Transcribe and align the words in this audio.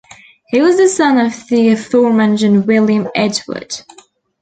He 0.47 0.59
was 0.63 0.77
the 0.77 0.89
son 0.89 1.19
of 1.19 1.47
the 1.47 1.69
aforementioned 1.69 2.65
William 2.65 3.07
Edward. 3.13 3.83